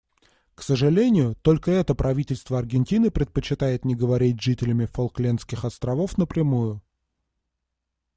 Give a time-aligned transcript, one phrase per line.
[0.55, 6.81] К сожалению, только это правительство Аргентины предпочитает не говорить с жителями Фолклендских островов напрямую.